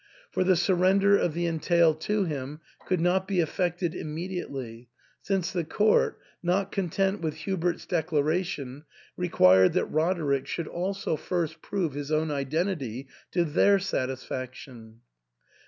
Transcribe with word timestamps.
For 0.31 0.43
the 0.43 0.55
surrender 0.55 1.15
of 1.15 1.35
the 1.35 1.45
entail 1.45 1.93
to 1.93 2.23
him 2.23 2.59
could 2.87 2.99
not 2.99 3.27
be 3.27 3.39
effected 3.39 3.93
immediately, 3.93 4.89
since 5.21 5.51
the 5.51 5.63
court, 5.63 6.17
not 6.41 6.71
content 6.71 7.21
with 7.21 7.35
Hubert's 7.35 7.85
declaration, 7.85 8.85
re 9.15 9.29
quired 9.29 9.73
that 9.73 9.85
Roderick 9.85 10.47
should 10.47 10.67
also 10.67 11.15
first 11.15 11.61
prove 11.61 11.93
his 11.93 12.11
own 12.11 12.31
identity 12.31 13.09
to 13.31 13.43
their 13.45 13.77
satisfaction. 13.77 15.01